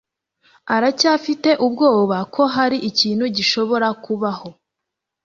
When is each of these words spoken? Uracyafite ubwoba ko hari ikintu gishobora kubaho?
Uracyafite 0.75 1.49
ubwoba 1.65 2.17
ko 2.33 2.41
hari 2.55 2.77
ikintu 2.89 3.25
gishobora 3.37 3.87
kubaho? 4.03 4.49